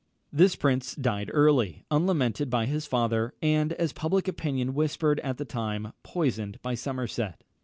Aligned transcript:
This 0.33 0.55
prince 0.55 0.95
died 0.95 1.29
early, 1.31 1.85
unlamented 1.91 2.49
by 2.49 2.65
his 2.65 2.87
father, 2.87 3.35
and, 3.39 3.71
as 3.73 3.93
public 3.93 4.27
opinion 4.27 4.73
whispered 4.73 5.19
at 5.19 5.37
the 5.37 5.45
time, 5.45 5.93
poisoned 6.01 6.59
by 6.63 6.73
Somerset. 6.73 7.43